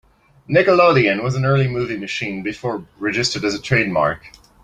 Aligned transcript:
"Nickelodeon" 0.49 1.21
was 1.21 1.35
an 1.35 1.45
early 1.45 1.67
movie 1.67 1.95
machine 1.95 2.41
before 2.41 2.83
registered 2.97 3.45
as 3.45 3.53
a 3.53 3.61
trademark. 3.61 4.31